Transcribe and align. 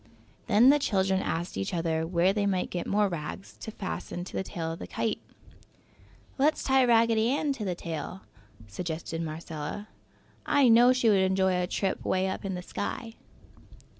Then 0.47 0.69
the 0.71 0.79
children 0.79 1.21
asked 1.21 1.55
each 1.57 1.75
other 1.75 2.07
where 2.07 2.33
they 2.33 2.47
might 2.47 2.71
get 2.71 2.87
more 2.87 3.07
rags 3.07 3.55
to 3.57 3.69
fasten 3.69 4.23
to 4.23 4.33
the 4.35 4.41
tail 4.41 4.71
of 4.71 4.79
the 4.79 4.87
kite. 4.87 5.21
"Let's 6.39 6.63
tie 6.63 6.83
Raggedy 6.85 7.29
Ann 7.29 7.53
to 7.53 7.65
the 7.65 7.75
tail!" 7.75 8.21
suggested 8.65 9.21
Marcella. 9.21 9.89
"I 10.43 10.69
know 10.69 10.91
she 10.91 11.07
would 11.09 11.19
enjoy 11.19 11.55
a 11.55 11.67
trip 11.67 12.03
'way 12.03 12.27
up 12.27 12.43
in 12.43 12.55
the 12.55 12.63
sky!" 12.63 13.13